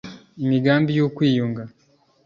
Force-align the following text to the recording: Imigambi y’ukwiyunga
Imigambi 0.43 0.89
y’ukwiyunga 0.97 1.63